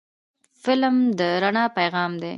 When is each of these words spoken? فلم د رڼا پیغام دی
فلم 0.63 0.95
د 1.17 1.21
رڼا 1.43 1.65
پیغام 1.77 2.11
دی 2.21 2.29